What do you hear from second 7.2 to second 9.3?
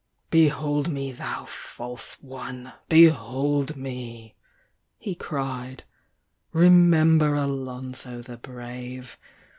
Alonzo the Brave!